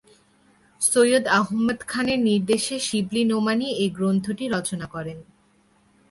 [0.81, 5.17] সৈয়দ আহমদ খানের নির্দেশে শিবলী নোমানী এই গ্রন্থটি রচনা করেন।